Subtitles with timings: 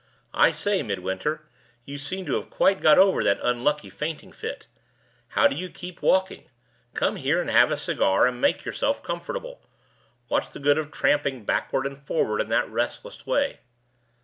[0.33, 1.43] I say, Midwinter,
[1.85, 4.65] you seem to have quite got over that unlucky fainting fit.
[5.27, 6.49] How you do keep walking!
[6.95, 9.61] Come here and have a cigar, and make yourself comfortable.
[10.27, 13.59] What's the good of tramping backward and forward in that restless way?"